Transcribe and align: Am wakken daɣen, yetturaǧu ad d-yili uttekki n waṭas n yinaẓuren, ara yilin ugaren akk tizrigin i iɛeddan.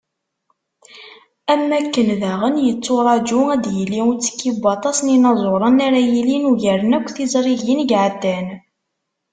Am 1.51 1.61
wakken 1.71 2.09
daɣen, 2.21 2.55
yetturaǧu 2.65 3.39
ad 3.53 3.61
d-yili 3.63 4.01
uttekki 4.11 4.51
n 4.55 4.59
waṭas 4.63 4.97
n 5.01 5.11
yinaẓuren, 5.11 5.77
ara 5.87 5.99
yilin 6.11 6.49
ugaren 6.51 6.95
akk 6.97 7.09
tizrigin 7.15 7.83
i 7.83 7.85
iɛeddan. 7.93 8.47